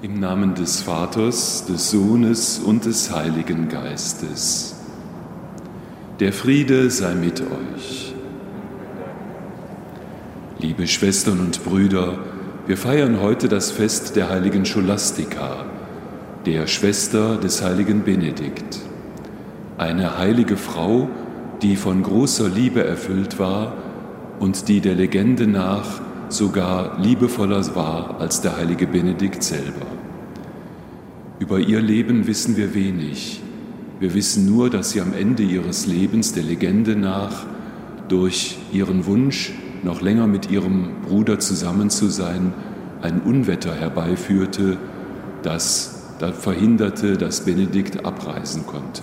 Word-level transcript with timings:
Im 0.00 0.20
Namen 0.20 0.54
des 0.54 0.80
Vaters, 0.82 1.66
des 1.66 1.90
Sohnes 1.90 2.60
und 2.60 2.84
des 2.84 3.10
Heiligen 3.12 3.68
Geistes. 3.68 4.76
Der 6.20 6.32
Friede 6.32 6.88
sei 6.92 7.16
mit 7.16 7.40
euch. 7.40 8.14
Liebe 10.60 10.86
Schwestern 10.86 11.40
und 11.40 11.64
Brüder, 11.64 12.16
wir 12.68 12.76
feiern 12.76 13.20
heute 13.20 13.48
das 13.48 13.72
Fest 13.72 14.14
der 14.14 14.28
heiligen 14.30 14.64
Scholastika, 14.64 15.64
der 16.46 16.68
Schwester 16.68 17.36
des 17.36 17.64
heiligen 17.64 18.04
Benedikt. 18.04 18.78
Eine 19.78 20.16
heilige 20.16 20.56
Frau, 20.56 21.08
die 21.60 21.74
von 21.74 22.04
großer 22.04 22.48
Liebe 22.48 22.84
erfüllt 22.84 23.40
war 23.40 23.72
und 24.38 24.68
die 24.68 24.80
der 24.80 24.94
Legende 24.94 25.48
nach 25.48 26.02
sogar 26.28 26.98
liebevoller 27.00 27.74
war 27.74 28.20
als 28.20 28.40
der 28.40 28.56
heilige 28.56 28.86
Benedikt 28.86 29.42
selber. 29.42 29.86
Über 31.38 31.58
ihr 31.60 31.80
Leben 31.80 32.26
wissen 32.26 32.56
wir 32.56 32.74
wenig. 32.74 33.40
Wir 34.00 34.14
wissen 34.14 34.46
nur, 34.46 34.70
dass 34.70 34.90
sie 34.90 35.00
am 35.00 35.12
Ende 35.12 35.42
ihres 35.42 35.86
Lebens 35.86 36.32
der 36.32 36.42
Legende 36.42 36.96
nach 36.96 37.46
durch 38.08 38.58
ihren 38.72 39.06
Wunsch, 39.06 39.52
noch 39.82 40.00
länger 40.00 40.26
mit 40.26 40.50
ihrem 40.50 41.02
Bruder 41.06 41.38
zusammen 41.38 41.90
zu 41.90 42.08
sein, 42.08 42.52
ein 43.02 43.20
Unwetter 43.20 43.74
herbeiführte, 43.74 44.78
das 45.42 45.94
verhinderte, 46.40 47.16
dass 47.16 47.44
Benedikt 47.44 48.04
abreisen 48.04 48.66
konnte. 48.66 49.02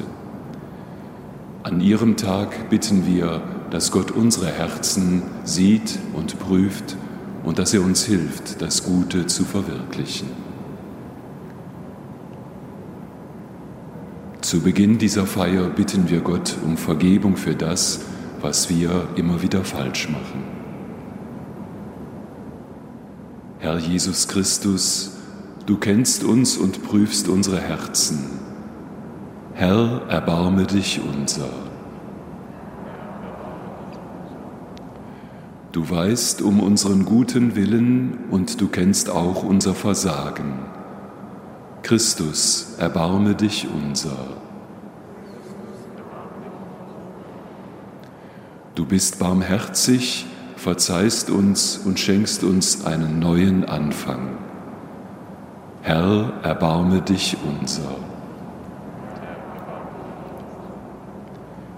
An 1.63 1.81
ihrem 1.81 2.17
Tag 2.17 2.69
bitten 2.69 3.07
wir, 3.07 3.41
dass 3.71 3.91
Gott 3.91 4.11
unsere 4.11 4.47
Herzen 4.47 5.23
sieht 5.43 5.97
und 6.13 6.37
prüft 6.39 6.97
und 7.45 7.59
dass 7.59 7.73
er 7.73 7.81
uns 7.81 8.03
hilft, 8.03 8.61
das 8.61 8.83
Gute 8.83 9.27
zu 9.27 9.45
verwirklichen. 9.45 10.27
Zu 14.41 14.61
Beginn 14.61 14.97
dieser 14.97 15.25
Feier 15.25 15.69
bitten 15.69 16.09
wir 16.09 16.21
Gott 16.21 16.55
um 16.63 16.77
Vergebung 16.77 17.37
für 17.37 17.55
das, 17.55 18.01
was 18.41 18.69
wir 18.69 19.07
immer 19.15 19.41
wieder 19.41 19.63
falsch 19.63 20.09
machen. 20.09 20.43
Herr 23.59 23.77
Jesus 23.77 24.27
Christus, 24.27 25.13
du 25.65 25.77
kennst 25.77 26.23
uns 26.23 26.57
und 26.57 26.83
prüfst 26.83 27.27
unsere 27.27 27.59
Herzen. 27.59 28.19
Herr, 29.53 30.03
erbarme 30.09 30.65
dich 30.65 31.01
unser. 31.01 31.49
Du 35.75 35.89
weißt 35.89 36.41
um 36.41 36.61
unseren 36.61 37.03
guten 37.03 37.57
Willen 37.57 38.29
und 38.31 38.61
du 38.61 38.69
kennst 38.69 39.09
auch 39.09 39.43
unser 39.43 39.73
Versagen. 39.73 40.59
Christus, 41.83 42.75
erbarme 42.77 43.35
dich 43.35 43.67
unser. 43.67 44.15
Du 48.75 48.85
bist 48.85 49.19
barmherzig 49.19 50.27
verzeihst 50.55 51.29
uns 51.29 51.77
und 51.83 51.99
schenkst 51.99 52.45
uns 52.45 52.85
einen 52.85 53.19
neuen 53.19 53.65
Anfang. 53.65 54.37
Herr, 55.81 56.35
erbarme 56.41 57.01
dich 57.01 57.35
unser. 57.45 57.97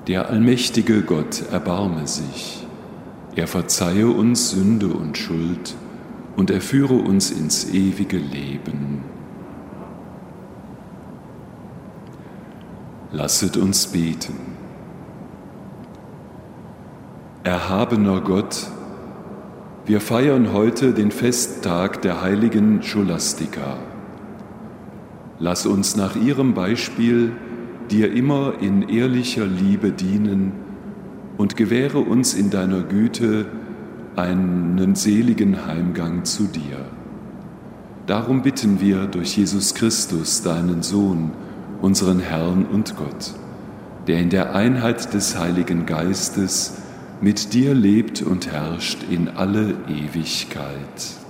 Der 0.06 0.30
allmächtige 0.30 1.02
Gott 1.02 1.42
erbarme 1.52 2.06
sich. 2.06 2.67
Er 3.38 3.46
verzeihe 3.46 4.08
uns 4.08 4.50
Sünde 4.50 4.88
und 4.88 5.16
Schuld 5.16 5.76
und 6.36 6.50
er 6.50 6.60
führe 6.60 6.96
uns 6.96 7.30
ins 7.30 7.72
ewige 7.72 8.18
Leben. 8.18 9.04
Lasset 13.12 13.56
uns 13.56 13.86
beten. 13.86 14.34
Erhabener 17.44 18.22
Gott, 18.22 18.72
wir 19.86 20.02
feiern 20.02 20.52
heute 20.52 20.94
den 20.96 21.12
Festtag 21.12 22.02
der 22.02 22.24
heiligen 22.24 22.82
Scholastika. 22.82 23.78
Lass 25.38 25.68
uns 25.68 25.96
nach 25.96 26.16
ihrem 26.16 26.56
Beispiel 26.56 27.34
dir 27.92 28.12
immer 28.12 28.54
in 28.62 28.90
ehrlicher 28.90 29.46
Liebe 29.46 29.92
dienen 29.92 30.67
und 31.38 31.56
gewähre 31.56 32.00
uns 32.00 32.34
in 32.34 32.50
deiner 32.50 32.82
Güte 32.82 33.46
einen 34.16 34.96
seligen 34.96 35.66
Heimgang 35.66 36.26
zu 36.26 36.44
dir. 36.46 36.86
Darum 38.08 38.42
bitten 38.42 38.80
wir 38.82 39.06
durch 39.06 39.38
Jesus 39.38 39.76
Christus, 39.76 40.42
deinen 40.42 40.82
Sohn, 40.82 41.32
unseren 41.82 42.20
Herrn 42.20 42.66
und 42.66 42.96
Gott, 42.96 43.34
der 44.08 44.20
in 44.20 44.30
der 44.30 44.56
Einheit 44.56 45.14
des 45.14 45.38
Heiligen 45.38 45.86
Geistes 45.86 46.74
mit 47.22 47.54
dir 47.54 47.74
lebt 47.74 48.22
und 48.22 48.52
herrscht 48.52 49.00
in 49.10 49.28
alle 49.28 49.76
Ewigkeit. 49.88 51.27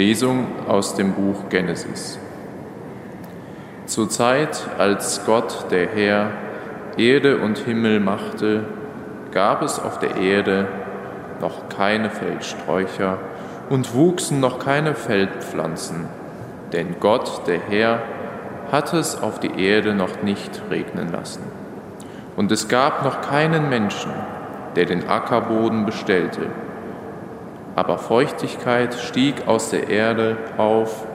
Lesung 0.00 0.46
aus 0.66 0.94
dem 0.94 1.12
Buch 1.12 1.50
Genesis. 1.50 2.18
Zur 3.84 4.08
Zeit, 4.08 4.66
als 4.78 5.26
Gott, 5.26 5.66
der 5.70 5.88
Herr, 5.88 6.30
Erde 6.96 7.36
und 7.36 7.58
Himmel 7.58 8.00
machte, 8.00 8.64
gab 9.30 9.60
es 9.60 9.78
auf 9.78 9.98
der 9.98 10.16
Erde 10.16 10.68
noch 11.42 11.68
keine 11.68 12.08
Feldsträucher 12.08 13.18
und 13.68 13.92
wuchsen 13.92 14.40
noch 14.40 14.58
keine 14.58 14.94
Feldpflanzen, 14.94 16.06
denn 16.72 16.96
Gott, 16.98 17.46
der 17.46 17.60
Herr, 17.60 18.00
hatte 18.72 18.96
es 18.96 19.20
auf 19.20 19.38
die 19.38 19.62
Erde 19.62 19.92
noch 19.92 20.22
nicht 20.22 20.62
regnen 20.70 21.12
lassen. 21.12 21.42
Und 22.36 22.50
es 22.50 22.68
gab 22.68 23.04
noch 23.04 23.20
keinen 23.20 23.68
Menschen, 23.68 24.12
der 24.76 24.86
den 24.86 25.10
Ackerboden 25.10 25.84
bestellte. 25.84 26.46
Aber 27.80 27.96
Feuchtigkeit 27.96 28.92
stieg 28.92 29.48
aus 29.48 29.70
der 29.70 29.88
Erde 29.88 30.36
auf 30.58 31.06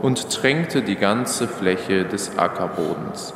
und 0.00 0.30
tränkte 0.30 0.80
die 0.80 0.96
ganze 0.96 1.46
Fläche 1.46 2.06
des 2.06 2.38
Ackerbodens. 2.38 3.34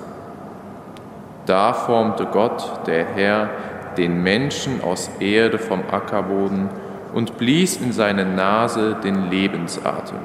Da 1.45 1.75
formte 1.75 2.25
Gott, 2.25 2.87
der 2.87 3.05
Herr, 3.05 3.51
den 3.99 4.23
Menschen 4.23 4.83
aus 4.83 5.11
Erde 5.21 5.59
vom 5.59 5.83
Ackerboden 5.91 6.71
und 7.13 7.37
blies 7.37 7.77
in 7.77 7.93
seine 7.93 8.25
Nase 8.25 8.97
den 9.05 9.29
Lebensatem. 9.29 10.21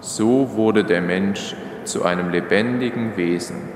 So 0.00 0.56
wurde 0.56 0.82
der 0.82 1.00
Mensch 1.00 1.54
zu 1.84 2.04
einem 2.04 2.30
lebendigen 2.30 3.16
Wesen. 3.16 3.68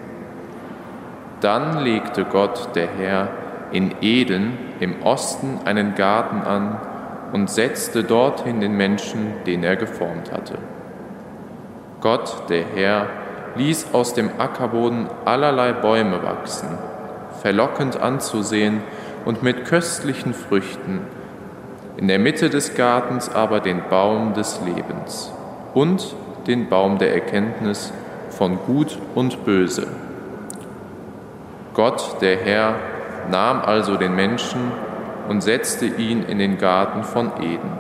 Dann 1.41 1.79
legte 1.85 2.25
Gott, 2.25 2.71
der 2.75 2.89
Herr, 2.99 3.29
in 3.71 3.95
Eden 4.01 4.59
im 4.81 5.03
Osten 5.05 5.61
einen 5.65 5.95
Garten 5.95 6.43
an 6.43 6.90
und 7.33 7.51
setzte 7.51 8.05
dorthin 8.05 8.61
den 8.61 8.77
Menschen, 8.77 9.33
den 9.47 9.63
er 9.63 9.77
geformt 9.77 10.33
hatte. 10.33 10.59
Gott, 12.01 12.49
der 12.49 12.65
Herr, 12.75 13.07
ließ 13.57 13.89
aus 13.93 14.15
dem 14.15 14.31
Ackerboden 14.39 15.09
allerlei 15.25 15.73
Bäume 15.73 16.23
wachsen 16.23 16.69
verlockend 17.41 18.01
anzusehen 18.01 18.83
und 19.25 19.43
mit 19.43 19.65
köstlichen 19.65 20.35
Früchten, 20.35 21.01
in 21.97 22.09
der 22.09 22.19
Mitte 22.19 22.51
des 22.51 22.75
Gartens 22.75 23.29
aber 23.35 23.61
den 23.61 23.83
Baum 23.89 24.35
des 24.35 24.61
Lebens 24.65 25.33
und 25.75 26.15
den 26.47 26.69
Baum 26.69 26.99
der 26.99 27.15
Erkenntnis 27.15 27.93
von 28.31 28.59
Gut 28.67 28.99
und 29.15 29.45
Böse. 29.45 29.87
Gott, 31.75 32.17
der 32.21 32.37
Herr, 32.37 32.77
nahm 33.31 33.61
also 33.61 33.97
den 33.97 34.15
Menschen 34.15 34.73
und 35.31 35.45
setzte 35.45 35.87
ihn 35.87 36.25
in 36.25 36.41
den 36.41 36.59
Garten 36.59 37.05
von 37.05 37.31
Eden, 37.41 37.71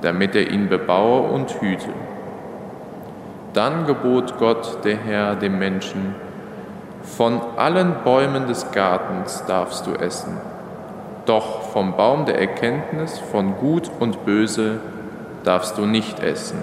damit 0.00 0.34
er 0.34 0.50
ihn 0.50 0.68
bebaue 0.68 1.30
und 1.30 1.60
hüte. 1.60 1.90
Dann 3.52 3.86
gebot 3.86 4.38
Gott, 4.40 4.84
der 4.84 4.96
Herr, 4.96 5.36
dem 5.36 5.60
Menschen, 5.60 6.16
von 7.04 7.40
allen 7.56 7.94
Bäumen 8.02 8.48
des 8.48 8.72
Gartens 8.72 9.44
darfst 9.46 9.86
du 9.86 9.92
essen, 9.92 10.36
doch 11.26 11.62
vom 11.62 11.96
Baum 11.96 12.24
der 12.26 12.40
Erkenntnis 12.40 13.20
von 13.20 13.56
Gut 13.58 13.88
und 14.00 14.24
Böse 14.24 14.80
darfst 15.44 15.78
du 15.78 15.86
nicht 15.86 16.18
essen. 16.24 16.58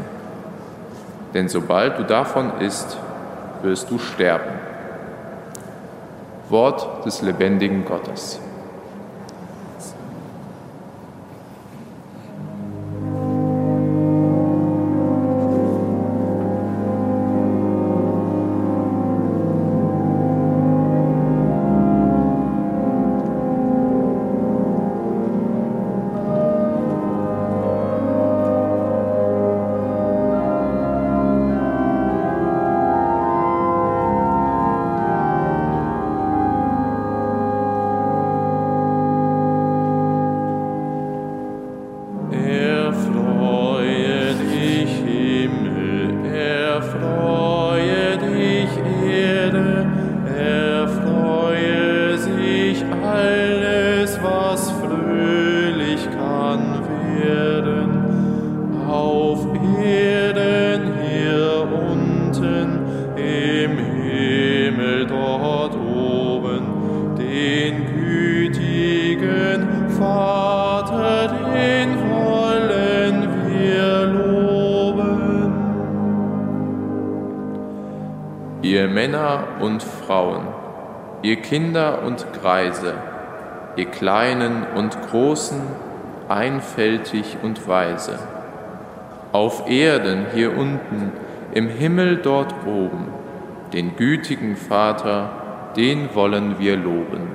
Denn 1.34 1.48
sobald 1.48 1.98
du 2.00 2.04
davon 2.04 2.60
isst, 2.60 2.98
wirst 3.62 3.90
du 3.90 3.98
sterben. 3.98 4.60
Wort 6.50 7.06
des 7.06 7.22
lebendigen 7.22 7.86
Gottes. 7.86 8.41
Kinder 81.52 82.04
und 82.04 82.26
Greise, 82.42 82.94
ihr 83.76 83.88
Kleinen 83.88 84.64
und 84.74 84.98
Großen, 85.10 85.60
einfältig 86.30 87.36
und 87.44 87.68
weise, 87.68 88.18
auf 89.34 89.70
Erden 89.70 90.28
hier 90.34 90.58
unten, 90.58 91.12
im 91.54 91.68
Himmel 91.68 92.22
dort 92.24 92.56
oben, 92.66 93.10
den 93.74 93.98
gütigen 93.98 94.56
Vater, 94.56 95.30
den 95.76 96.16
wollen 96.16 96.58
wir 96.58 96.78
loben. 96.78 97.28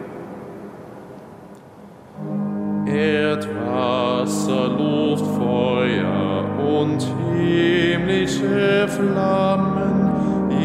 Erdwasser, 2.87 4.69
Luft, 4.69 5.27
Feuer 5.37 6.43
und 6.59 7.07
himmlische 7.37 8.89
Flammen, 8.89 10.11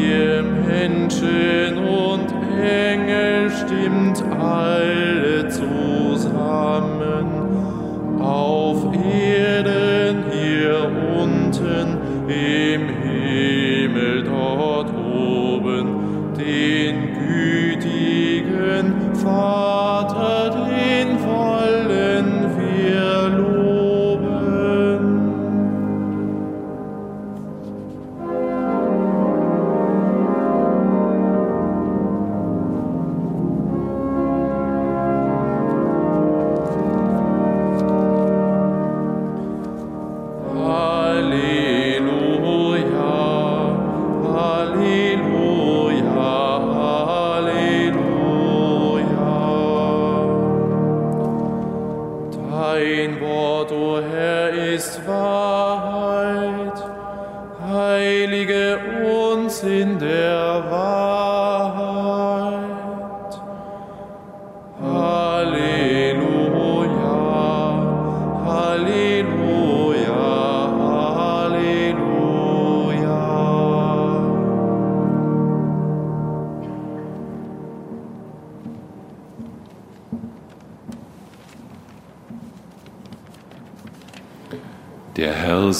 ihr 0.00 0.42
Menschen 0.42 1.76
und 1.86 2.41
Engel 2.60 3.50
stimmt 3.50 4.22
alle 4.38 5.48
zusammen. 5.48 7.26
Auf 8.20 8.84
Erden 8.94 10.24
hier 10.30 10.90
unten 11.18 11.98
im 12.28 12.88
Himmel 12.88 13.01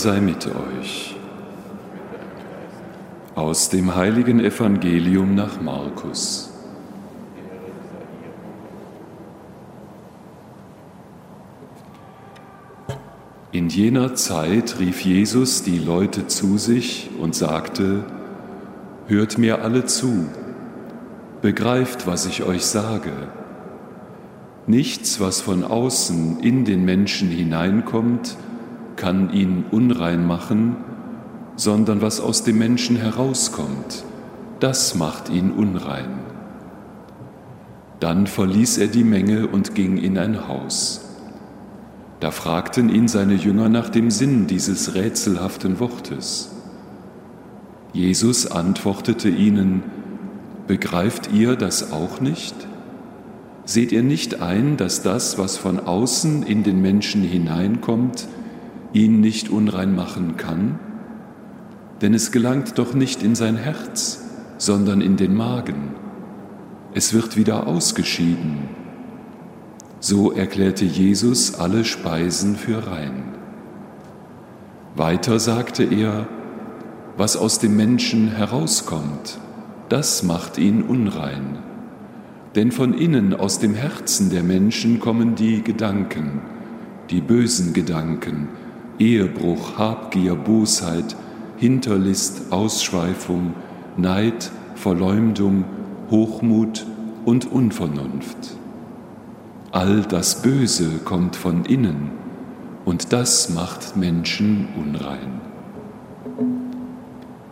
sei 0.02 0.20
mit 0.20 0.48
euch. 0.48 1.14
Aus 3.36 3.68
dem 3.68 3.94
heiligen 3.94 4.40
Evangelium 4.40 5.36
nach 5.36 5.60
Markus. 5.60 6.50
In 13.52 13.68
jener 13.68 14.16
Zeit 14.16 14.80
rief 14.80 15.02
Jesus 15.02 15.62
die 15.62 15.78
Leute 15.78 16.26
zu 16.26 16.58
sich 16.58 17.10
und 17.20 17.36
sagte, 17.36 18.04
Hört 19.06 19.38
mir 19.38 19.62
alle 19.62 19.84
zu, 19.84 20.26
begreift, 21.42 22.08
was 22.08 22.26
ich 22.26 22.42
euch 22.42 22.64
sage. 22.64 23.12
Nichts, 24.66 25.20
was 25.20 25.40
von 25.40 25.62
außen 25.62 26.40
in 26.40 26.64
den 26.64 26.84
Menschen 26.84 27.28
hineinkommt, 27.28 28.36
kann 29.02 29.32
ihn 29.32 29.64
unrein 29.72 30.24
machen, 30.24 30.76
sondern 31.56 32.02
was 32.02 32.20
aus 32.20 32.44
dem 32.44 32.58
Menschen 32.58 32.94
herauskommt, 32.94 34.04
das 34.60 34.94
macht 34.94 35.28
ihn 35.28 35.50
unrein. 35.50 36.20
Dann 37.98 38.28
verließ 38.28 38.78
er 38.78 38.86
die 38.86 39.02
Menge 39.02 39.48
und 39.48 39.74
ging 39.74 39.96
in 39.96 40.16
ein 40.18 40.46
Haus. 40.46 41.04
Da 42.20 42.30
fragten 42.30 42.90
ihn 42.90 43.08
seine 43.08 43.34
Jünger 43.34 43.68
nach 43.68 43.88
dem 43.88 44.12
Sinn 44.12 44.46
dieses 44.46 44.94
rätselhaften 44.94 45.80
Wortes. 45.80 46.52
Jesus 47.92 48.52
antwortete 48.52 49.30
ihnen, 49.30 49.82
Begreift 50.68 51.32
ihr 51.32 51.56
das 51.56 51.90
auch 51.90 52.20
nicht? 52.20 52.54
Seht 53.64 53.90
ihr 53.90 54.04
nicht 54.04 54.40
ein, 54.40 54.76
dass 54.76 55.02
das, 55.02 55.38
was 55.38 55.56
von 55.56 55.80
außen 55.80 56.44
in 56.44 56.62
den 56.62 56.80
Menschen 56.80 57.24
hineinkommt, 57.24 58.28
ihn 58.92 59.20
nicht 59.20 59.48
unrein 59.48 59.94
machen 59.94 60.36
kann? 60.36 60.78
Denn 62.00 62.14
es 62.14 62.32
gelangt 62.32 62.78
doch 62.78 62.94
nicht 62.94 63.22
in 63.22 63.34
sein 63.34 63.56
Herz, 63.56 64.22
sondern 64.58 65.00
in 65.00 65.16
den 65.16 65.34
Magen. 65.34 65.94
Es 66.94 67.14
wird 67.14 67.36
wieder 67.36 67.66
ausgeschieden. 67.66 68.68
So 70.00 70.32
erklärte 70.32 70.84
Jesus 70.84 71.54
alle 71.54 71.84
Speisen 71.84 72.56
für 72.56 72.86
rein. 72.86 73.24
Weiter 74.94 75.38
sagte 75.38 75.84
er, 75.84 76.26
was 77.16 77.36
aus 77.36 77.58
dem 77.60 77.76
Menschen 77.76 78.28
herauskommt, 78.28 79.38
das 79.88 80.22
macht 80.22 80.58
ihn 80.58 80.82
unrein. 80.82 81.58
Denn 82.54 82.72
von 82.72 82.92
innen 82.92 83.32
aus 83.32 83.58
dem 83.58 83.74
Herzen 83.74 84.30
der 84.30 84.42
Menschen 84.42 85.00
kommen 85.00 85.34
die 85.34 85.62
Gedanken, 85.62 86.42
die 87.10 87.20
bösen 87.20 87.72
Gedanken, 87.72 88.48
Ehebruch, 89.02 89.78
Habgier, 89.78 90.36
Bosheit, 90.36 91.16
Hinterlist, 91.56 92.52
Ausschweifung, 92.52 93.54
Neid, 93.96 94.52
Verleumdung, 94.76 95.64
Hochmut 96.08 96.86
und 97.24 97.50
Unvernunft. 97.50 98.56
All 99.72 100.02
das 100.02 100.42
Böse 100.42 101.00
kommt 101.04 101.34
von 101.34 101.64
innen 101.64 102.12
und 102.84 103.12
das 103.12 103.50
macht 103.50 103.96
Menschen 103.96 104.68
unrein. 104.76 105.40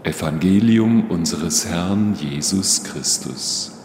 Evangelium 0.05 1.11
unseres 1.11 1.67
Herrn 1.67 2.15
Jesus 2.15 2.85
Christus. 2.85 3.80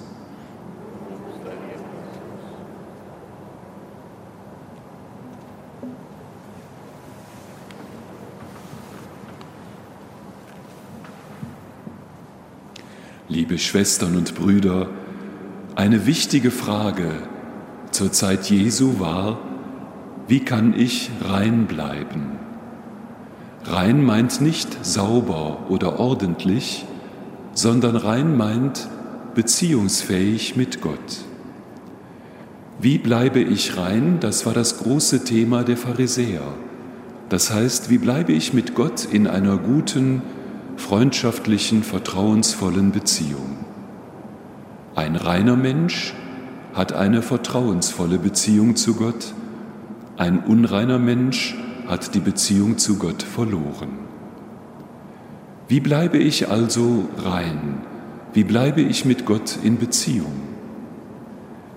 Liebe 13.36 13.58
Schwestern 13.58 14.16
und 14.16 14.34
Brüder, 14.34 14.88
eine 15.76 16.06
wichtige 16.06 16.52
Frage 16.52 17.12
zur 17.92 18.14
Zeit 18.14 18.50
Jesu 18.50 18.98
war, 18.98 19.40
wie 20.30 20.40
kann 20.40 20.74
ich 20.74 21.12
rein 21.22 21.66
bleiben? 21.66 22.40
Rein 23.66 24.06
meint 24.06 24.40
nicht 24.40 24.86
sauber 24.86 25.66
oder 25.68 26.00
ordentlich, 26.00 26.86
sondern 27.54 27.98
rein 27.98 28.38
meint 28.38 28.88
beziehungsfähig 29.34 30.56
mit 30.56 30.80
Gott. 30.80 31.26
Wie 32.80 32.98
bleibe 32.98 33.42
ich 33.42 33.76
rein? 33.76 34.20
Das 34.22 34.46
war 34.46 34.54
das 34.54 34.78
große 34.78 35.26
Thema 35.26 35.66
der 35.66 35.76
Pharisäer. 35.76 36.54
Das 37.28 37.52
heißt, 37.52 37.90
wie 37.90 37.98
bleibe 37.98 38.32
ich 38.32 38.54
mit 38.54 38.76
Gott 38.76 39.04
in 39.12 39.28
einer 39.28 39.58
guten, 39.58 40.22
freundschaftlichen, 40.78 41.84
vertrauensvollen 41.84 42.92
Beziehung? 42.92 43.66
Ein 44.96 45.16
reiner 45.16 45.56
Mensch 45.56 46.14
hat 46.74 46.94
eine 46.94 47.22
vertrauensvolle 47.22 48.18
Beziehung 48.18 48.76
zu 48.76 48.96
Gott, 48.96 49.34
ein 50.18 50.40
unreiner 50.40 51.00
Mensch 51.00 51.58
hat 51.88 52.16
die 52.16 52.20
Beziehung 52.20 52.78
zu 52.78 52.98
Gott 52.98 53.24
verloren. 53.24 54.06
Wie 55.68 55.80
bleibe 55.80 56.18
ich 56.18 56.50
also 56.50 57.10
rein? 57.18 57.80
Wie 58.34 58.44
bleibe 58.44 58.82
ich 58.82 59.06
mit 59.06 59.26
Gott 59.26 59.58
in 59.64 59.78
Beziehung? 59.78 60.34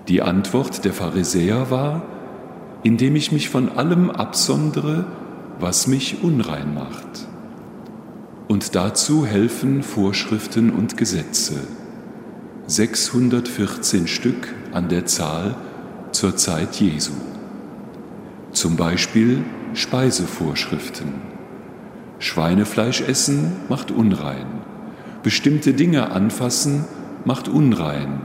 Die 0.08 0.22
Antwort 0.22 0.84
der 0.84 0.92
Pharisäer 0.92 1.70
war, 1.70 2.02
indem 2.82 3.16
ich 3.16 3.32
mich 3.32 3.48
von 3.48 3.70
allem 3.70 4.10
absondere, 4.10 5.06
was 5.58 5.86
mich 5.86 6.22
unrein 6.22 6.74
macht. 6.74 7.27
Und 8.48 8.74
dazu 8.74 9.26
helfen 9.26 9.82
Vorschriften 9.82 10.70
und 10.70 10.96
Gesetze. 10.96 11.54
614 12.66 14.06
Stück 14.06 14.54
an 14.72 14.88
der 14.88 15.04
Zahl 15.04 15.54
zur 16.12 16.34
Zeit 16.34 16.76
Jesu. 16.76 17.12
Zum 18.52 18.76
Beispiel 18.76 19.44
Speisevorschriften. 19.74 21.12
Schweinefleisch 22.18 23.02
essen 23.02 23.52
macht 23.68 23.90
unrein. 23.90 24.46
Bestimmte 25.22 25.74
Dinge 25.74 26.10
anfassen 26.10 26.86
macht 27.26 27.48
unrein. 27.48 28.22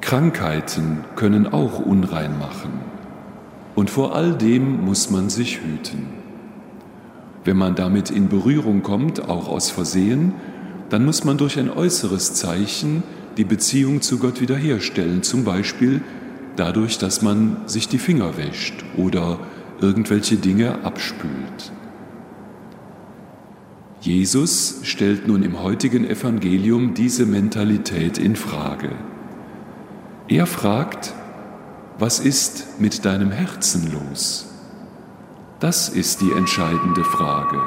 Krankheiten 0.00 1.04
können 1.16 1.52
auch 1.52 1.80
unrein 1.80 2.38
machen. 2.38 2.70
Und 3.74 3.90
vor 3.90 4.14
all 4.14 4.34
dem 4.34 4.84
muss 4.84 5.10
man 5.10 5.30
sich 5.30 5.60
hüten. 5.60 6.19
Wenn 7.50 7.56
man 7.56 7.74
damit 7.74 8.12
in 8.12 8.28
Berührung 8.28 8.84
kommt, 8.84 9.28
auch 9.28 9.48
aus 9.48 9.72
Versehen, 9.72 10.34
dann 10.88 11.04
muss 11.04 11.24
man 11.24 11.36
durch 11.36 11.58
ein 11.58 11.68
äußeres 11.68 12.32
Zeichen 12.34 13.02
die 13.38 13.42
Beziehung 13.42 14.02
zu 14.02 14.20
Gott 14.20 14.40
wiederherstellen, 14.40 15.24
zum 15.24 15.42
Beispiel 15.42 16.00
dadurch, 16.54 16.98
dass 16.98 17.22
man 17.22 17.56
sich 17.66 17.88
die 17.88 17.98
Finger 17.98 18.36
wäscht 18.36 18.84
oder 18.96 19.40
irgendwelche 19.80 20.36
Dinge 20.36 20.84
abspült. 20.84 21.72
Jesus 24.00 24.82
stellt 24.84 25.26
nun 25.26 25.42
im 25.42 25.60
heutigen 25.60 26.08
Evangelium 26.08 26.94
diese 26.94 27.26
Mentalität 27.26 28.16
in 28.16 28.36
Frage. 28.36 28.92
Er 30.28 30.46
fragt, 30.46 31.14
was 31.98 32.20
ist 32.20 32.78
mit 32.78 33.04
deinem 33.04 33.32
Herzen 33.32 33.90
los? 33.90 34.49
Das 35.60 35.90
ist 35.90 36.22
die 36.22 36.32
entscheidende 36.32 37.04
Frage. 37.04 37.60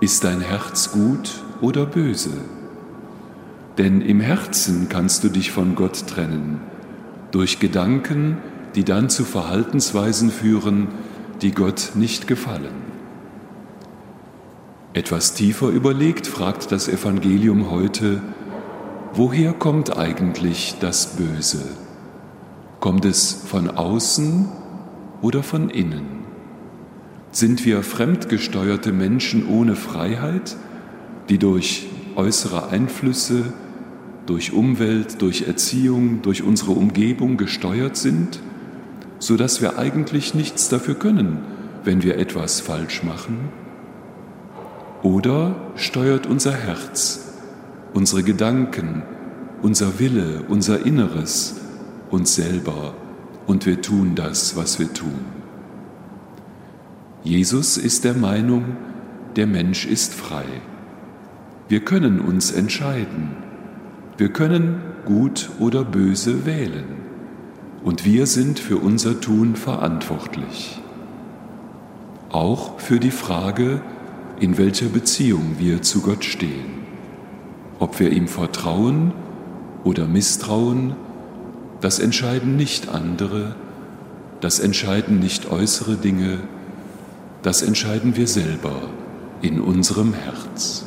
Ist 0.00 0.24
dein 0.24 0.40
Herz 0.40 0.90
gut 0.90 1.42
oder 1.60 1.84
böse. 1.84 2.32
Denn 3.76 4.00
im 4.00 4.20
Herzen 4.20 4.88
kannst 4.88 5.22
du 5.22 5.28
dich 5.28 5.50
von 5.50 5.74
Gott 5.74 6.06
trennen, 6.06 6.62
durch 7.30 7.60
Gedanken, 7.60 8.38
die 8.74 8.84
dann 8.84 9.10
zu 9.10 9.26
Verhaltensweisen 9.26 10.30
führen, 10.30 10.88
die 11.42 11.50
Gott 11.50 11.92
nicht 11.94 12.26
gefallen. 12.26 12.74
Etwas 14.94 15.34
tiefer 15.34 15.68
überlegt 15.68 16.26
fragt 16.26 16.72
das 16.72 16.88
Evangelium 16.88 17.70
heute, 17.70 18.22
woher 19.12 19.52
kommt 19.52 19.98
eigentlich 19.98 20.76
das 20.80 21.16
Böse? 21.16 21.64
Kommt 22.80 23.04
es 23.04 23.34
von 23.46 23.68
außen 23.68 24.48
oder 25.20 25.42
von 25.42 25.68
innen? 25.68 26.21
Sind 27.32 27.64
wir 27.64 27.82
fremdgesteuerte 27.82 28.92
Menschen 28.92 29.48
ohne 29.48 29.74
Freiheit? 29.74 30.56
die 31.28 31.38
durch 31.38 31.86
äußere 32.16 32.68
Einflüsse, 32.68 33.52
durch 34.26 34.52
Umwelt, 34.52 35.22
durch 35.22 35.46
Erziehung, 35.46 36.22
durch 36.22 36.42
unsere 36.42 36.72
Umgebung 36.72 37.36
gesteuert 37.36 37.96
sind, 37.96 38.40
sodass 39.18 39.62
wir 39.62 39.78
eigentlich 39.78 40.34
nichts 40.34 40.68
dafür 40.68 40.94
können, 40.94 41.38
wenn 41.84 42.02
wir 42.02 42.18
etwas 42.18 42.60
falsch 42.60 43.02
machen? 43.02 43.48
Oder 45.02 45.56
steuert 45.74 46.26
unser 46.26 46.52
Herz, 46.52 47.32
unsere 47.94 48.22
Gedanken, 48.22 49.02
unser 49.62 49.98
Wille, 49.98 50.44
unser 50.48 50.84
Inneres 50.84 51.56
uns 52.10 52.34
selber 52.34 52.94
und 53.46 53.64
wir 53.64 53.80
tun 53.80 54.14
das, 54.14 54.56
was 54.56 54.78
wir 54.78 54.92
tun? 54.92 55.41
Jesus 57.24 57.76
ist 57.76 58.04
der 58.04 58.14
Meinung, 58.14 58.76
der 59.36 59.46
Mensch 59.46 59.86
ist 59.86 60.12
frei. 60.12 60.44
Wir 61.68 61.80
können 61.80 62.20
uns 62.20 62.50
entscheiden. 62.50 63.36
Wir 64.16 64.28
können 64.28 64.80
gut 65.04 65.50
oder 65.60 65.84
böse 65.84 66.46
wählen. 66.46 66.84
Und 67.84 68.04
wir 68.04 68.26
sind 68.26 68.58
für 68.58 68.76
unser 68.76 69.20
Tun 69.20 69.54
verantwortlich. 69.54 70.80
Auch 72.30 72.80
für 72.80 72.98
die 72.98 73.10
Frage, 73.10 73.80
in 74.40 74.58
welcher 74.58 74.86
Beziehung 74.86 75.56
wir 75.58 75.82
zu 75.82 76.00
Gott 76.00 76.24
stehen. 76.24 76.82
Ob 77.78 78.00
wir 78.00 78.10
ihm 78.10 78.26
vertrauen 78.26 79.12
oder 79.84 80.06
misstrauen, 80.06 80.94
das 81.80 82.00
entscheiden 82.00 82.56
nicht 82.56 82.88
andere, 82.88 83.54
das 84.40 84.58
entscheiden 84.58 85.20
nicht 85.20 85.50
äußere 85.50 85.96
Dinge, 85.96 86.38
das 87.42 87.62
entscheiden 87.62 88.16
wir 88.16 88.26
selber 88.26 88.88
in 89.42 89.60
unserem 89.60 90.14
Herz. 90.14 90.86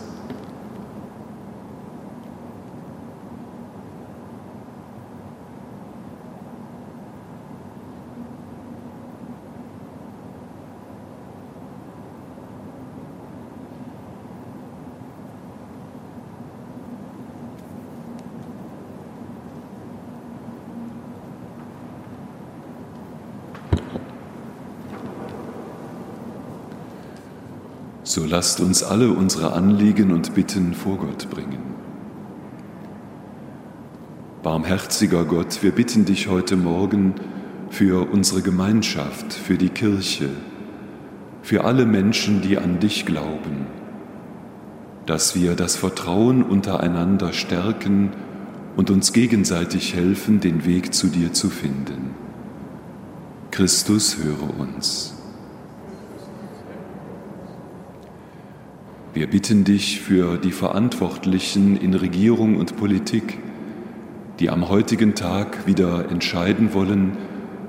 So 28.08 28.24
lasst 28.24 28.60
uns 28.60 28.84
alle 28.84 29.10
unsere 29.10 29.54
Anliegen 29.54 30.12
und 30.12 30.36
Bitten 30.36 30.76
vor 30.76 30.98
Gott 30.98 31.28
bringen. 31.32 31.64
Barmherziger 34.44 35.26
Gott, 35.26 35.64
wir 35.64 35.72
bitten 35.72 36.06
dich 36.06 36.28
heute 36.28 36.56
Morgen 36.56 37.16
für 37.72 38.08
unsere 38.12 38.44
Gemeinschaft, 38.44 39.34
für 39.34 39.58
die 39.58 39.70
Kirche, 39.70 40.30
für 41.42 41.64
alle 41.64 41.88
Menschen, 41.88 42.44
die 42.44 42.60
an 42.60 42.80
dich 42.80 43.08
glauben, 43.08 43.66
dass 45.08 45.34
wir 45.34 45.56
das 45.56 45.76
Vertrauen 45.76 46.44
untereinander 46.44 47.34
stärken 47.34 48.12
und 48.78 48.92
uns 48.92 49.14
gegenseitig 49.14 49.96
helfen, 49.96 50.40
den 50.40 50.64
Weg 50.66 50.94
zu 50.94 51.08
dir 51.08 51.34
zu 51.34 51.50
finden. 51.50 52.12
Christus 53.50 54.18
höre 54.24 54.60
uns. 54.60 55.14
Wir 59.15 59.28
bitten 59.28 59.63
dich 59.63 60.01
für 60.01 60.38
die 60.38 60.51
Verantwortlichen 60.51 61.78
in 61.78 61.93
Regierung 61.93 62.58
und 62.58 62.75
Politik, 62.75 63.38
die 64.41 64.49
am 64.49 64.67
heutigen 64.67 65.15
Tag 65.15 65.65
wieder 65.65 66.12
entscheiden 66.12 66.73
wollen, 66.73 67.15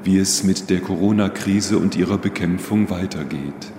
wie 0.02 0.18
es 0.18 0.42
mit 0.42 0.70
der 0.70 0.80
Corona-Krise 0.80 1.78
und 1.78 1.94
ihrer 1.94 2.18
Bekämpfung 2.18 2.90
weitergeht, 2.90 3.70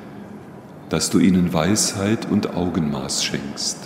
dass 0.87 1.09
du 1.09 1.19
ihnen 1.19 1.51
Weisheit 1.51 2.31
und 2.31 2.55
Augenmaß 2.55 3.25
schenkst. 3.25 3.79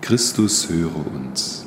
Christus 0.00 0.68
höre 0.68 1.06
uns. 1.06 1.66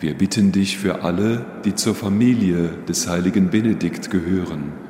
Wir 0.00 0.14
bitten 0.14 0.52
dich 0.52 0.78
für 0.78 1.02
alle, 1.02 1.44
die 1.66 1.74
zur 1.74 1.94
Familie 1.94 2.70
des 2.88 3.06
heiligen 3.06 3.50
Benedikt 3.50 4.10
gehören, 4.10 4.87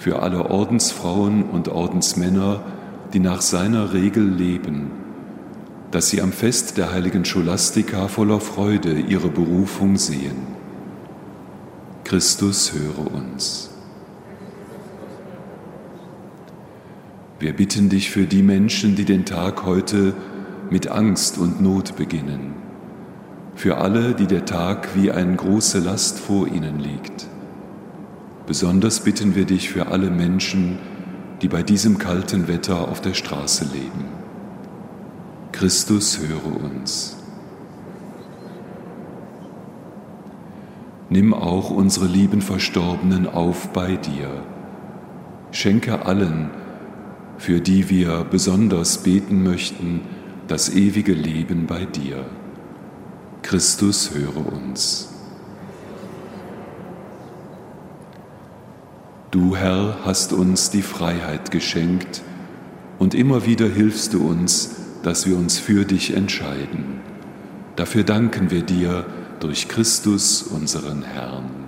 für 0.00 0.22
alle 0.22 0.50
Ordensfrauen 0.50 1.44
und 1.44 1.68
Ordensmänner, 1.68 2.64
die 3.12 3.20
nach 3.20 3.42
seiner 3.42 3.92
Regel 3.92 4.26
leben, 4.26 4.90
dass 5.92 6.08
sie 6.08 6.22
am 6.22 6.32
Fest 6.32 6.78
der 6.78 6.90
heiligen 6.90 7.24
Scholastika 7.24 8.08
voller 8.08 8.40
Freude 8.40 8.98
ihre 8.98 9.28
Berufung 9.28 9.98
sehen. 9.98 10.48
Christus 12.02 12.72
höre 12.72 13.14
uns. 13.14 13.70
Wir 17.38 17.54
bitten 17.54 17.90
dich 17.90 18.10
für 18.10 18.26
die 18.26 18.42
Menschen, 18.42 18.96
die 18.96 19.04
den 19.04 19.24
Tag 19.24 19.64
heute 19.64 20.14
mit 20.70 20.88
Angst 20.88 21.38
und 21.38 21.60
Not 21.60 21.94
beginnen 21.94 22.54
für 23.60 23.76
alle, 23.76 24.14
die 24.14 24.26
der 24.26 24.46
Tag 24.46 24.88
wie 24.94 25.10
eine 25.10 25.36
große 25.36 25.80
Last 25.80 26.18
vor 26.18 26.48
ihnen 26.48 26.80
liegt. 26.80 27.26
Besonders 28.50 28.98
bitten 29.04 29.36
wir 29.36 29.44
dich 29.44 29.70
für 29.70 29.86
alle 29.92 30.10
Menschen, 30.10 30.80
die 31.40 31.46
bei 31.46 31.62
diesem 31.62 31.98
kalten 31.98 32.48
Wetter 32.48 32.88
auf 32.88 33.00
der 33.00 33.14
Straße 33.14 33.64
leben. 33.72 34.06
Christus 35.52 36.18
höre 36.18 36.60
uns. 36.60 37.16
Nimm 41.10 41.32
auch 41.32 41.70
unsere 41.70 42.08
lieben 42.08 42.42
Verstorbenen 42.42 43.28
auf 43.28 43.68
bei 43.68 43.94
dir. 43.94 44.42
Schenke 45.52 46.04
allen, 46.04 46.50
für 47.38 47.60
die 47.60 47.88
wir 47.88 48.24
besonders 48.24 49.04
beten 49.04 49.44
möchten, 49.44 50.00
das 50.48 50.74
ewige 50.74 51.12
Leben 51.12 51.66
bei 51.66 51.84
dir. 51.84 52.24
Christus 53.42 54.10
höre 54.12 54.52
uns. 54.52 55.19
Du 59.30 59.54
Herr 59.54 59.98
hast 60.04 60.32
uns 60.32 60.70
die 60.70 60.82
Freiheit 60.82 61.52
geschenkt 61.52 62.22
und 62.98 63.14
immer 63.14 63.46
wieder 63.46 63.68
hilfst 63.68 64.12
du 64.12 64.26
uns, 64.26 64.74
dass 65.04 65.24
wir 65.24 65.36
uns 65.36 65.56
für 65.56 65.84
dich 65.84 66.16
entscheiden. 66.16 67.00
Dafür 67.76 68.02
danken 68.02 68.50
wir 68.50 68.62
dir 68.62 69.06
durch 69.38 69.68
Christus, 69.68 70.42
unseren 70.42 71.02
Herrn. 71.02 71.59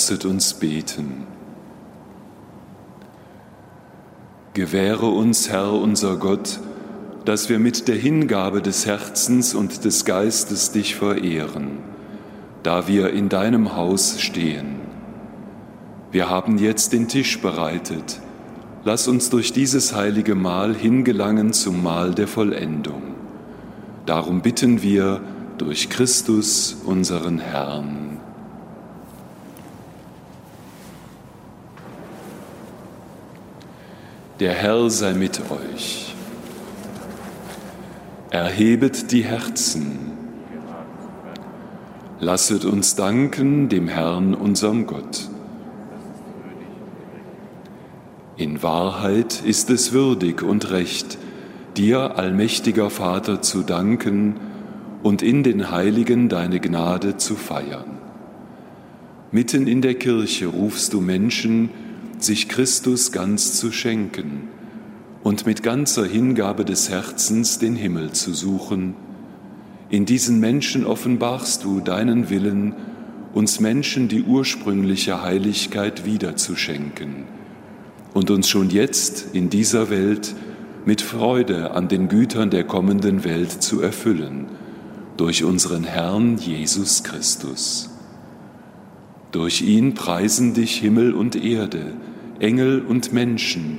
Lasset 0.00 0.24
uns 0.24 0.54
beten. 0.54 1.26
Gewähre 4.54 5.04
uns, 5.04 5.50
Herr 5.50 5.74
unser 5.74 6.16
Gott, 6.16 6.58
dass 7.26 7.50
wir 7.50 7.58
mit 7.58 7.86
der 7.86 7.96
Hingabe 7.96 8.62
des 8.62 8.86
Herzens 8.86 9.52
und 9.52 9.84
des 9.84 10.06
Geistes 10.06 10.72
dich 10.72 10.94
verehren, 10.94 11.80
da 12.62 12.88
wir 12.88 13.10
in 13.10 13.28
deinem 13.28 13.76
Haus 13.76 14.18
stehen. 14.22 14.76
Wir 16.12 16.30
haben 16.30 16.56
jetzt 16.56 16.94
den 16.94 17.06
Tisch 17.06 17.38
bereitet. 17.42 18.20
Lass 18.84 19.06
uns 19.06 19.28
durch 19.28 19.52
dieses 19.52 19.94
heilige 19.94 20.34
Mahl 20.34 20.74
hingelangen 20.74 21.52
zum 21.52 21.82
Mahl 21.82 22.14
der 22.14 22.26
Vollendung. 22.26 23.02
Darum 24.06 24.40
bitten 24.40 24.80
wir 24.80 25.20
durch 25.58 25.90
Christus, 25.90 26.78
unseren 26.86 27.38
Herrn. 27.38 27.99
Der 34.40 34.54
Herr 34.54 34.88
sei 34.88 35.12
mit 35.12 35.38
euch. 35.50 36.14
Erhebet 38.30 39.12
die 39.12 39.22
Herzen. 39.22 40.12
Lasset 42.20 42.64
uns 42.64 42.94
danken 42.94 43.68
dem 43.68 43.86
Herrn, 43.86 44.32
unserem 44.32 44.86
Gott. 44.86 45.28
In 48.38 48.62
Wahrheit 48.62 49.42
ist 49.44 49.68
es 49.68 49.92
würdig 49.92 50.42
und 50.42 50.70
recht, 50.70 51.18
dir, 51.76 52.16
allmächtiger 52.16 52.88
Vater, 52.88 53.42
zu 53.42 53.60
danken 53.60 54.36
und 55.02 55.20
in 55.20 55.42
den 55.42 55.70
Heiligen 55.70 56.30
deine 56.30 56.60
Gnade 56.60 57.18
zu 57.18 57.36
feiern. 57.36 57.98
Mitten 59.32 59.66
in 59.66 59.82
der 59.82 59.96
Kirche 59.96 60.46
rufst 60.46 60.94
du 60.94 61.02
Menschen, 61.02 61.68
sich 62.24 62.48
Christus 62.48 63.12
ganz 63.12 63.58
zu 63.58 63.72
schenken 63.72 64.48
und 65.22 65.46
mit 65.46 65.62
ganzer 65.62 66.06
Hingabe 66.06 66.64
des 66.64 66.88
Herzens 66.90 67.58
den 67.58 67.76
Himmel 67.76 68.12
zu 68.12 68.32
suchen. 68.32 68.94
In 69.90 70.06
diesen 70.06 70.40
Menschen 70.40 70.86
offenbarst 70.86 71.64
du 71.64 71.80
deinen 71.80 72.30
Willen, 72.30 72.74
uns 73.34 73.60
Menschen 73.60 74.08
die 74.08 74.22
ursprüngliche 74.22 75.22
Heiligkeit 75.22 76.04
wiederzuschenken 76.04 77.24
und 78.14 78.30
uns 78.30 78.48
schon 78.48 78.70
jetzt 78.70 79.26
in 79.34 79.50
dieser 79.50 79.90
Welt 79.90 80.34
mit 80.84 81.02
Freude 81.02 81.72
an 81.72 81.88
den 81.88 82.08
Gütern 82.08 82.50
der 82.50 82.64
kommenden 82.64 83.24
Welt 83.24 83.50
zu 83.62 83.82
erfüllen, 83.82 84.46
durch 85.16 85.44
unseren 85.44 85.84
Herrn 85.84 86.38
Jesus 86.38 87.04
Christus. 87.04 87.89
Durch 89.32 89.62
ihn 89.62 89.94
preisen 89.94 90.54
dich 90.54 90.76
Himmel 90.76 91.14
und 91.14 91.36
Erde, 91.36 91.92
Engel 92.40 92.80
und 92.80 93.12
Menschen 93.12 93.78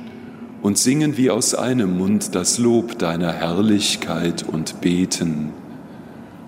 und 0.62 0.78
singen 0.78 1.18
wie 1.18 1.30
aus 1.30 1.56
einem 1.56 1.98
Mund 1.98 2.36
das 2.36 2.58
Lob 2.58 2.98
deiner 3.00 3.34
Herrlichkeit 3.34 4.46
und 4.48 4.80
beten. 4.80 5.50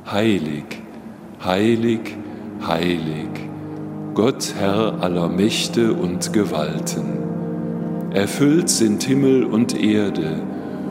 Heilig, 0.09 0.63
heilig, 1.43 2.15
heilig, 2.65 3.27
Gott 4.13 4.53
Herr 4.57 5.01
aller 5.01 5.27
Mächte 5.27 5.93
und 5.93 6.31
Gewalten. 6.31 7.23
Erfüllt 8.11 8.69
sind 8.69 9.03
Himmel 9.03 9.43
und 9.43 9.77
Erde 9.77 10.43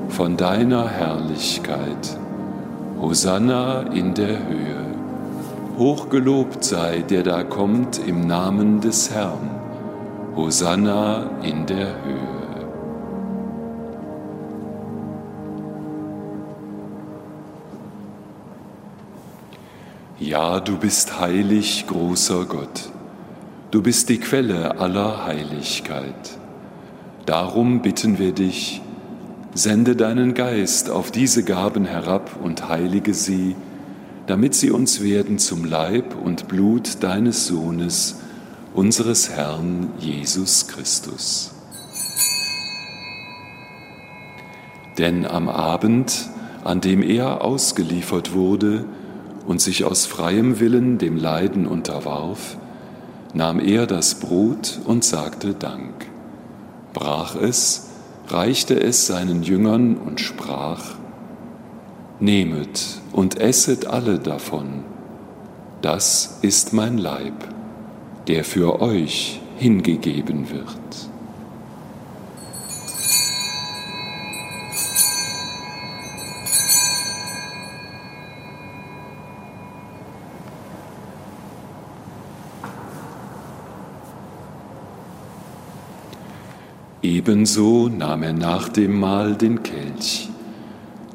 von 0.08 0.36
deiner 0.36 0.88
Herrlichkeit. 0.88 2.18
Hosanna 3.00 3.82
in 3.92 4.12
der 4.14 4.38
Höhe. 4.48 4.81
Hochgelobt 5.78 6.62
sei, 6.64 7.02
der 7.02 7.22
da 7.22 7.44
kommt 7.44 7.98
im 8.06 8.26
Namen 8.26 8.80
des 8.80 9.10
Herrn. 9.10 9.50
Hosanna 10.36 11.30
in 11.42 11.64
der 11.64 12.04
Höhe. 12.04 12.42
Ja, 20.18 20.60
du 20.60 20.76
bist 20.76 21.18
heilig, 21.20 21.86
großer 21.86 22.44
Gott. 22.44 22.90
Du 23.70 23.82
bist 23.82 24.08
die 24.10 24.18
Quelle 24.18 24.78
aller 24.78 25.24
Heiligkeit. 25.24 26.38
Darum 27.24 27.80
bitten 27.80 28.18
wir 28.18 28.32
dich, 28.32 28.82
sende 29.54 29.96
deinen 29.96 30.34
Geist 30.34 30.90
auf 30.90 31.10
diese 31.10 31.44
Gaben 31.44 31.86
herab 31.86 32.30
und 32.42 32.68
heilige 32.68 33.14
sie, 33.14 33.56
damit 34.26 34.54
sie 34.54 34.70
uns 34.70 35.02
werden 35.02 35.38
zum 35.38 35.64
Leib 35.64 36.14
und 36.22 36.48
Blut 36.48 37.02
deines 37.02 37.46
Sohnes, 37.46 38.16
unseres 38.74 39.30
Herrn 39.30 39.90
Jesus 39.98 40.66
Christus. 40.68 41.52
Denn 44.98 45.26
am 45.26 45.48
Abend, 45.48 46.28
an 46.64 46.80
dem 46.80 47.02
er 47.02 47.42
ausgeliefert 47.42 48.32
wurde, 48.32 48.84
und 49.46 49.60
sich 49.60 49.84
aus 49.84 50.06
freiem 50.06 50.60
Willen 50.60 50.98
dem 50.98 51.16
Leiden 51.16 51.66
unterwarf, 51.66 52.56
nahm 53.34 53.58
er 53.58 53.86
das 53.86 54.16
Brot 54.16 54.78
und 54.84 55.04
sagte 55.04 55.54
Dank, 55.54 56.06
brach 56.92 57.34
es, 57.34 57.88
reichte 58.28 58.80
es 58.80 59.06
seinen 59.06 59.42
Jüngern 59.42 59.96
und 59.96 60.20
sprach, 60.20 61.01
Nehmet 62.22 63.00
und 63.10 63.40
esset 63.40 63.86
alle 63.88 64.20
davon, 64.20 64.84
das 65.80 66.38
ist 66.42 66.72
mein 66.72 66.96
Leib, 66.96 67.34
der 68.28 68.44
für 68.44 68.80
euch 68.80 69.40
hingegeben 69.56 70.48
wird. 70.48 70.68
Ebenso 87.02 87.88
nahm 87.88 88.22
er 88.22 88.32
nach 88.32 88.68
dem 88.68 89.00
Mahl 89.00 89.34
den 89.34 89.64
Kelch, 89.64 90.31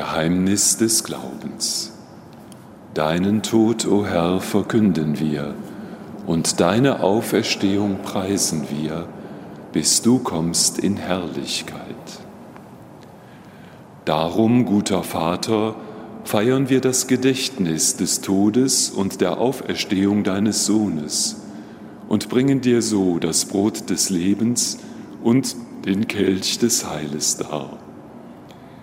Geheimnis 0.00 0.78
des 0.78 1.04
Glaubens. 1.04 1.92
Deinen 2.94 3.42
Tod, 3.42 3.86
o 3.86 4.06
Herr, 4.06 4.40
verkünden 4.40 5.20
wir 5.20 5.54
und 6.26 6.58
deine 6.58 7.02
Auferstehung 7.02 7.98
preisen 8.02 8.68
wir, 8.70 9.06
bis 9.74 10.00
du 10.00 10.18
kommst 10.18 10.78
in 10.78 10.96
Herrlichkeit. 10.96 11.84
Darum, 14.06 14.64
guter 14.64 15.02
Vater, 15.02 15.74
feiern 16.24 16.70
wir 16.70 16.80
das 16.80 17.06
Gedächtnis 17.06 17.96
des 17.98 18.22
Todes 18.22 18.88
und 18.88 19.20
der 19.20 19.36
Auferstehung 19.36 20.24
deines 20.24 20.64
Sohnes 20.64 21.42
und 22.08 22.30
bringen 22.30 22.62
dir 22.62 22.80
so 22.80 23.18
das 23.18 23.44
Brot 23.44 23.90
des 23.90 24.08
Lebens 24.08 24.78
und 25.22 25.54
den 25.84 26.08
Kelch 26.08 26.58
des 26.58 26.88
Heiles 26.88 27.36
dar 27.36 27.76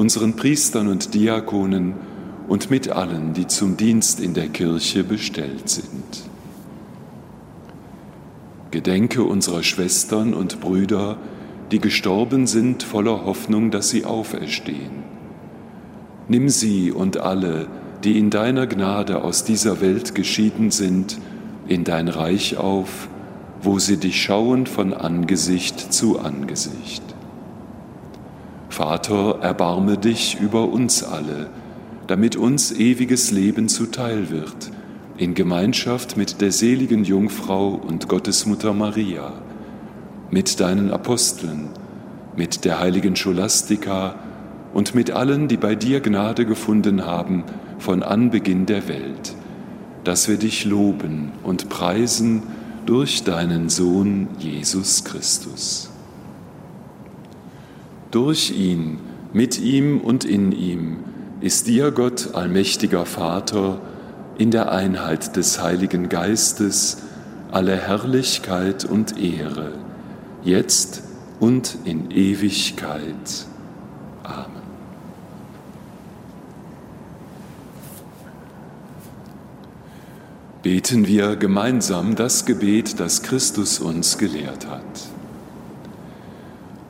unseren 0.00 0.34
Priestern 0.34 0.88
und 0.88 1.12
Diakonen 1.12 1.92
und 2.48 2.70
mit 2.70 2.88
allen, 2.88 3.34
die 3.34 3.46
zum 3.46 3.76
Dienst 3.76 4.18
in 4.18 4.32
der 4.32 4.48
Kirche 4.48 5.04
bestellt 5.04 5.68
sind. 5.68 6.24
Gedenke 8.70 9.22
unserer 9.22 9.62
Schwestern 9.62 10.32
und 10.32 10.58
Brüder, 10.58 11.18
die 11.70 11.80
gestorben 11.80 12.46
sind 12.46 12.82
voller 12.82 13.26
Hoffnung, 13.26 13.70
dass 13.70 13.90
sie 13.90 14.06
auferstehen. 14.06 15.04
Nimm 16.28 16.48
sie 16.48 16.92
und 16.92 17.18
alle, 17.18 17.66
die 18.02 18.18
in 18.18 18.30
deiner 18.30 18.66
Gnade 18.66 19.22
aus 19.22 19.44
dieser 19.44 19.82
Welt 19.82 20.14
geschieden 20.14 20.70
sind, 20.70 21.18
in 21.68 21.84
dein 21.84 22.08
Reich 22.08 22.56
auf, 22.56 23.10
wo 23.60 23.78
sie 23.78 23.98
dich 23.98 24.22
schauen 24.22 24.66
von 24.66 24.94
Angesicht 24.94 25.92
zu 25.92 26.18
Angesicht. 26.20 27.02
Vater, 28.80 29.40
erbarme 29.42 29.98
dich 29.98 30.40
über 30.40 30.66
uns 30.70 31.02
alle, 31.02 31.50
damit 32.06 32.36
uns 32.36 32.72
ewiges 32.72 33.30
Leben 33.30 33.68
zuteil 33.68 34.30
wird, 34.30 34.70
in 35.18 35.34
Gemeinschaft 35.34 36.16
mit 36.16 36.40
der 36.40 36.50
seligen 36.50 37.04
Jungfrau 37.04 37.72
und 37.74 38.08
Gottesmutter 38.08 38.72
Maria, 38.72 39.34
mit 40.30 40.60
deinen 40.60 40.90
Aposteln, 40.92 41.68
mit 42.38 42.64
der 42.64 42.80
heiligen 42.80 43.16
Scholastika 43.16 44.14
und 44.72 44.94
mit 44.94 45.10
allen, 45.10 45.46
die 45.46 45.58
bei 45.58 45.74
dir 45.74 46.00
Gnade 46.00 46.46
gefunden 46.46 47.04
haben 47.04 47.44
von 47.78 48.02
Anbeginn 48.02 48.64
der 48.64 48.88
Welt, 48.88 49.34
dass 50.04 50.26
wir 50.26 50.38
dich 50.38 50.64
loben 50.64 51.32
und 51.42 51.68
preisen 51.68 52.44
durch 52.86 53.24
deinen 53.24 53.68
Sohn 53.68 54.28
Jesus 54.38 55.04
Christus. 55.04 55.89
Durch 58.10 58.50
ihn, 58.50 58.98
mit 59.32 59.60
ihm 59.60 60.00
und 60.00 60.24
in 60.24 60.52
ihm 60.52 60.98
ist 61.40 61.68
dir, 61.68 61.92
Gott, 61.92 62.34
allmächtiger 62.34 63.06
Vater, 63.06 63.80
in 64.36 64.50
der 64.50 64.72
Einheit 64.72 65.36
des 65.36 65.62
Heiligen 65.62 66.08
Geistes 66.08 66.98
alle 67.52 67.76
Herrlichkeit 67.76 68.84
und 68.84 69.18
Ehre, 69.18 69.72
jetzt 70.42 71.02
und 71.40 71.78
in 71.84 72.10
Ewigkeit. 72.10 73.46
Amen. 74.22 74.62
Beten 80.62 81.06
wir 81.06 81.36
gemeinsam 81.36 82.16
das 82.16 82.44
Gebet, 82.44 83.00
das 83.00 83.22
Christus 83.22 83.80
uns 83.80 84.18
gelehrt 84.18 84.66
hat. 84.68 85.10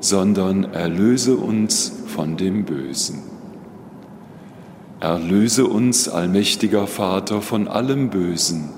sondern 0.00 0.64
erlöse 0.72 1.36
uns 1.36 1.92
von 2.06 2.36
dem 2.36 2.64
Bösen. 2.64 3.22
Erlöse 5.00 5.66
uns, 5.66 6.08
allmächtiger 6.08 6.86
Vater, 6.86 7.42
von 7.42 7.68
allem 7.68 8.10
Bösen 8.10 8.70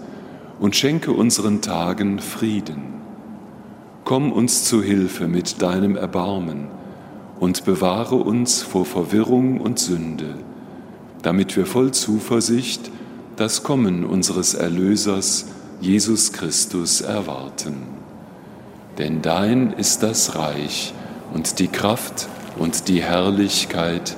und 0.58 0.74
schenke 0.74 1.12
unseren 1.12 1.62
Tagen 1.62 2.18
Frieden. 2.18 2.82
Komm 4.04 4.32
uns 4.32 4.64
zu 4.64 4.82
Hilfe 4.82 5.28
mit 5.28 5.62
deinem 5.62 5.96
Erbarmen 5.96 6.68
und 7.38 7.64
bewahre 7.64 8.16
uns 8.16 8.62
vor 8.62 8.84
Verwirrung 8.84 9.60
und 9.60 9.78
Sünde 9.78 10.34
damit 11.22 11.56
wir 11.56 11.66
voll 11.66 11.92
Zuversicht 11.92 12.90
das 13.36 13.62
Kommen 13.62 14.04
unseres 14.04 14.54
Erlösers, 14.54 15.46
Jesus 15.80 16.32
Christus, 16.32 17.00
erwarten. 17.00 17.76
Denn 18.98 19.22
dein 19.22 19.72
ist 19.72 20.02
das 20.02 20.34
Reich 20.34 20.92
und 21.32 21.58
die 21.58 21.68
Kraft 21.68 22.28
und 22.58 22.88
die 22.88 23.02
Herrlichkeit 23.02 24.16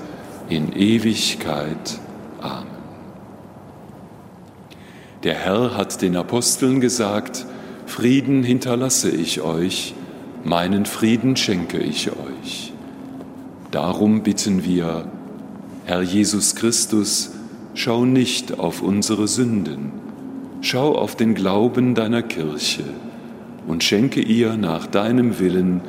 in 0.49 0.73
Ewigkeit. 0.73 1.99
Amen. 2.41 2.67
Der 5.23 5.35
Herr 5.35 5.77
hat 5.77 6.01
den 6.01 6.17
Aposteln 6.17 6.81
gesagt, 6.81 7.45
Frieden 7.87 8.43
hinterlasse 8.43 9.11
ich 9.11 9.43
euch, 9.43 9.95
meinen 10.45 10.87
Frieden 10.87 11.37
schenke 11.37 11.79
ich 11.79 12.11
euch. 12.11 12.73
Darum 13.71 14.23
bitten 14.23 14.65
wir, 14.65 15.05
Herr 15.85 16.03
Jesus 16.03 16.55
Christus, 16.55 17.33
schau 17.75 18.05
nicht 18.05 18.59
auf 18.59 18.83
unsere 18.83 19.29
Sünden, 19.29 19.93
schau 20.63 20.95
auf 20.95 21.17
den 21.17 21.35
Glauben 21.35 21.95
deiner 21.95 22.23
Kirche 22.23 22.85
und 23.67 23.85
schenke 23.85 24.21
ihr 24.21 24.57
nach 24.57 24.87
deinem 24.87 25.39
Willen 25.39 25.83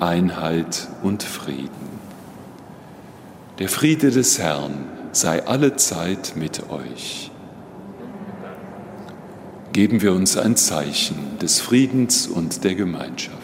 Einheit 0.00 0.88
und 1.02 1.22
Frieden. 1.22 2.00
Der 3.58 3.68
Friede 3.68 4.10
des 4.10 4.38
Herrn 4.38 4.86
sei 5.12 5.46
alle 5.46 5.76
Zeit 5.76 6.34
mit 6.34 6.70
euch. 6.70 7.30
Geben 9.72 10.02
wir 10.02 10.12
uns 10.12 10.36
ein 10.36 10.56
Zeichen 10.56 11.38
des 11.40 11.60
Friedens 11.60 12.26
und 12.26 12.64
der 12.64 12.74
Gemeinschaft. 12.74 13.43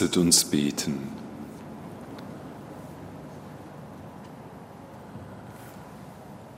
Lasset 0.00 0.16
uns 0.16 0.44
beten. 0.44 0.94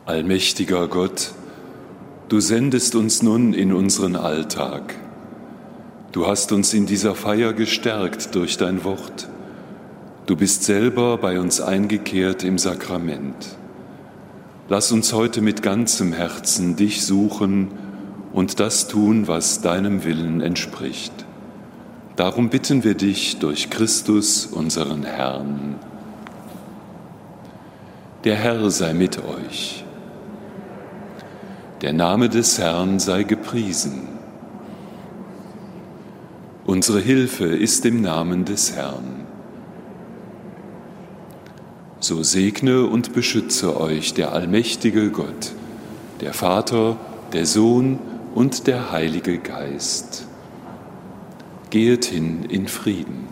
Allmächtiger 0.07 0.87
Gott, 0.87 1.33
du 2.29 2.39
sendest 2.39 2.95
uns 2.95 3.21
nun 3.21 3.53
in 3.53 3.73
unseren 3.73 4.15
Alltag. 4.15 4.95
Du 6.13 6.29
hast 6.29 6.53
uns 6.53 6.73
in 6.73 6.87
dieser 6.87 7.17
Feier 7.17 7.53
gestärkt 7.53 8.33
durch 8.37 8.59
dein 8.59 8.85
Wort. 8.85 9.29
Du 10.27 10.37
bist 10.37 10.63
selber 10.63 11.19
bei 11.19 11.41
uns 11.41 11.61
eingekehrt 11.61 12.45
im 12.45 12.59
Sakrament. 12.59 13.57
Lass 14.69 14.93
uns 14.93 15.13
heute 15.13 15.41
mit 15.41 15.63
ganzem 15.63 16.13
Herzen 16.13 16.77
dich 16.77 17.05
suchen 17.05 17.73
und 18.33 18.61
das 18.61 18.87
tun, 18.87 19.27
was 19.27 19.63
deinem 19.63 20.05
Willen 20.05 20.41
entspricht. 20.41 21.22
Darum 22.17 22.51
bitten 22.51 22.85
wir 22.85 22.95
dich 22.95 23.39
durch 23.39 23.71
Christus, 23.71 24.45
unseren 24.47 25.05
Herrn. 25.05 25.77
Der 28.25 28.37
Herr 28.37 28.71
sei 28.71 28.93
mit 28.93 29.19
euch. 29.25 29.85
Der 31.81 31.95
Name 31.95 32.29
des 32.29 32.59
Herrn 32.59 32.99
sei 33.01 33.23
gepriesen. 33.23 34.09
Unsere 36.67 37.01
Hilfe 37.01 37.47
ist 37.47 37.87
im 37.87 38.03
Namen 38.03 38.45
des 38.45 38.77
Herrn. 38.77 39.27
So 41.99 42.23
segne 42.23 42.85
und 42.85 43.15
beschütze 43.15 43.81
euch 43.81 44.13
der 44.13 44.33
allmächtige 44.33 45.11
Gott, 45.11 45.53
der 46.21 46.35
Vater, 46.35 46.97
der 47.33 47.47
Sohn 47.47 47.99
und 48.35 48.67
der 48.67 48.93
Heilige 48.93 49.39
Geist. 49.39 50.27
Gehet 51.73 52.05
hin 52.05 52.45
in 52.51 52.69
Frieden. 52.69 53.32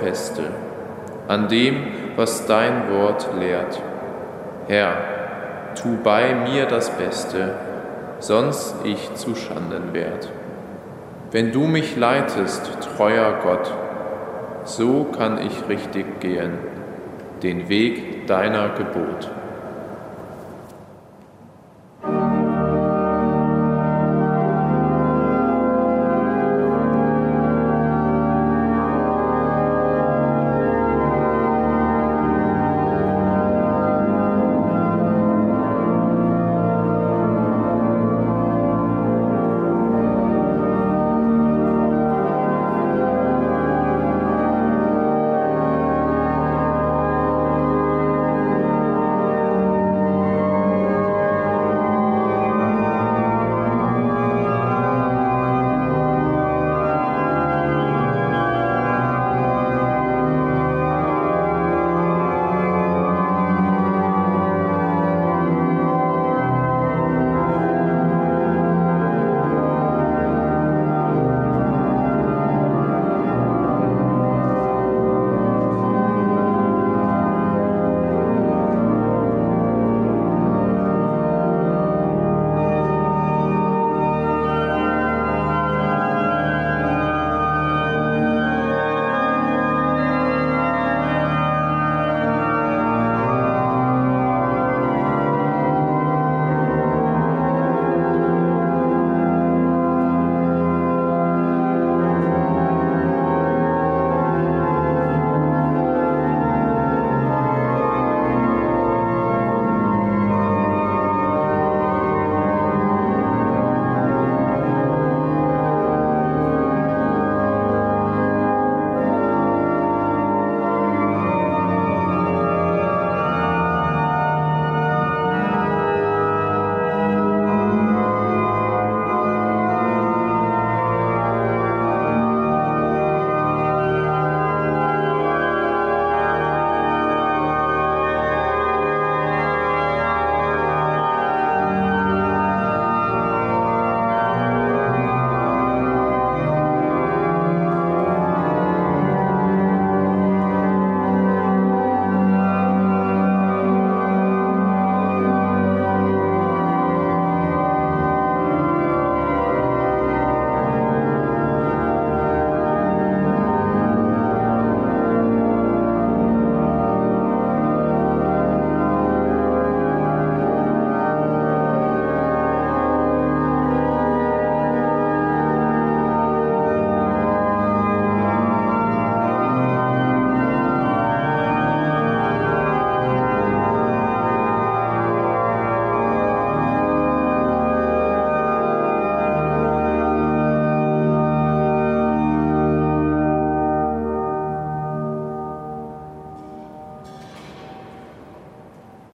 Feste 0.00 0.42
an 1.28 1.48
dem, 1.48 1.76
was 2.16 2.46
dein 2.46 2.90
Wort 2.90 3.28
lehrt. 3.38 3.80
Herr, 4.68 4.96
tu 5.74 5.98
bei 6.02 6.34
mir 6.34 6.66
das 6.66 6.90
Beste, 6.90 7.54
sonst 8.18 8.76
ich 8.84 9.14
zu 9.14 9.34
Schanden 9.34 9.92
werd. 9.92 10.30
Wenn 11.32 11.52
du 11.52 11.66
mich 11.66 11.96
leitest, 11.96 12.78
treuer 12.80 13.40
Gott, 13.42 13.72
so 14.64 15.04
kann 15.04 15.38
ich 15.38 15.68
richtig 15.68 16.20
gehen, 16.20 16.58
den 17.42 17.68
Weg 17.68 18.26
deiner 18.26 18.70
Gebot. 18.70 19.30